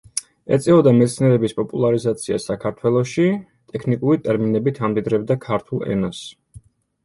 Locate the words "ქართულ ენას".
5.49-6.27